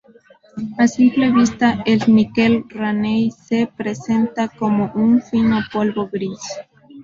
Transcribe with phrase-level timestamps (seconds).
[0.79, 6.39] A simple vista, el níquel Raney se presenta como un fino polvo gris.